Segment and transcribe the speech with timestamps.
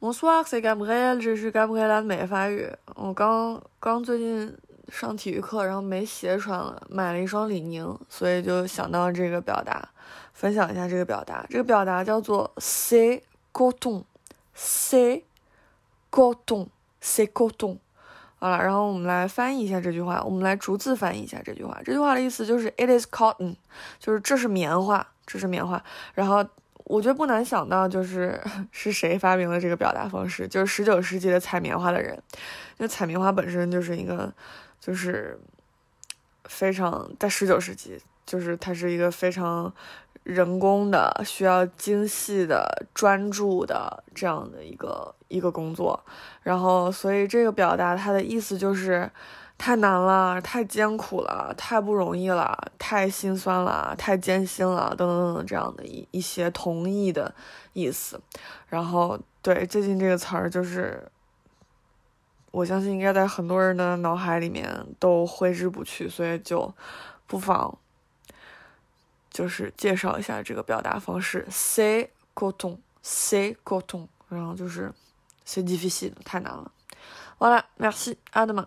[0.00, 2.66] Bonsoir, c'est Gabriel，这是 Gabriel 的美法语。
[2.94, 4.56] 我刚刚最近
[4.88, 9.86] 上体育课，然后没鞋穿了，买了一双李宁，所以就想到这个表达，
[10.32, 11.44] 分享一下这个表达。
[11.50, 13.20] 这个表达叫做 c'est
[13.52, 15.24] coton，c'est
[16.10, 17.76] coton，c'est coton。
[18.38, 21.78] 好了，然后我们来翻译一下这句话，我们来逐字翻译一下这句话。
[21.84, 23.56] 这句话的意思就是 It is cotton，
[23.98, 25.84] 就是这是棉花，这是棉花。
[26.14, 26.42] 然后。
[26.90, 28.40] 我觉得不难想到，就是
[28.72, 32.20] 是谁发明了这个表达方式，就是十九世纪的采棉花的人。
[32.78, 34.32] 因为采棉花本身就是一个，
[34.80, 35.38] 就是
[36.46, 39.72] 非常在十九世纪，就是它是一个非常
[40.24, 46.02] 人工的、需要精细的、专注的这样的一个一个工作。
[46.42, 49.08] 然后，所以这个表达它的意思就是。
[49.60, 57.34] 太难了，太艰苦了，太不容易了，太心酸了，太艰辛了，等等等等，这样的一一些同义的
[57.74, 58.18] 意思。
[58.70, 61.06] 然后，对最近这个词儿，就是
[62.52, 66.72] 我相信应该在很多人的脑海里面都挥之不去，所以就
[67.26, 67.76] 不妨
[69.28, 74.08] 就是介绍一下这个表达方式：c'est coton，c'est coton。
[74.30, 74.90] 然后就是
[75.46, 76.72] c'est difficile，太难了。
[77.36, 78.66] 完了，merci，阿德玛。